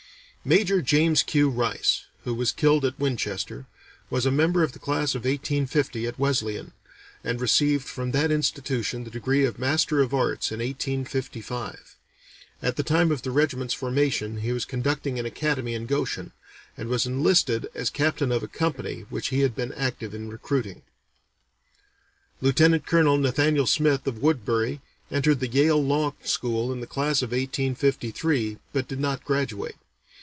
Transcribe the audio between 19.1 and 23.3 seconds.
which he had been active in recruiting. Lieutenant Colonel